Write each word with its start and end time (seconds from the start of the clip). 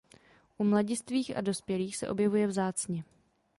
U 0.57 0.63
mladistvých 0.63 1.37
a 1.37 1.41
dospělých 1.41 1.97
se 1.97 2.09
objevuje 2.09 2.47
vzácně. 2.47 3.03